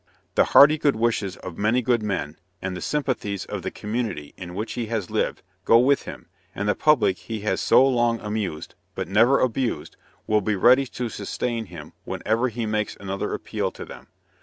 "The 0.33 0.45
hearty 0.45 0.79
good 0.79 0.95
wishes 0.95 1.37
of 1.37 1.59
many 1.59 1.83
good 1.83 2.01
men, 2.01 2.39
and 2.59 2.75
the 2.75 2.81
sympathies 2.81 3.45
of 3.45 3.61
the 3.61 3.69
community 3.69 4.33
in 4.35 4.55
which 4.55 4.73
he 4.73 4.87
has 4.87 5.11
lived, 5.11 5.43
go 5.63 5.77
with 5.77 6.05
him, 6.05 6.25
and 6.55 6.67
the 6.67 6.73
public 6.73 7.19
he 7.19 7.41
has 7.41 7.61
so 7.61 7.87
long 7.87 8.19
amused, 8.19 8.73
but 8.95 9.07
never 9.07 9.39
abused, 9.39 9.97
will 10.25 10.41
be 10.41 10.55
ready 10.55 10.87
to 10.87 11.07
sustain 11.07 11.67
him 11.67 11.93
whenever 12.03 12.49
he 12.49 12.65
makes 12.65 12.95
another 12.95 13.35
appeal 13.35 13.69
to 13.73 13.85
them. 13.85 14.07